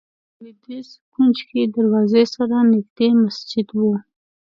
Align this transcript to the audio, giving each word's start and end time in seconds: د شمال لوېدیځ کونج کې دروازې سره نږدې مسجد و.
د 0.03 0.03
شمال 0.03 0.13
لوېدیځ 0.41 0.89
کونج 1.13 1.37
کې 1.49 1.61
دروازې 1.75 2.23
سره 2.35 2.57
نږدې 2.71 3.09
مسجد 3.23 3.67
و. 3.73 3.81